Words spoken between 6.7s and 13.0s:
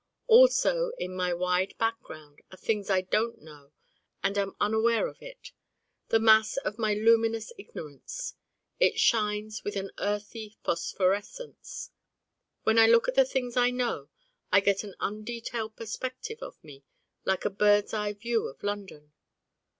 my luminous Ignorance it shines with an earthy phosphorescence. When I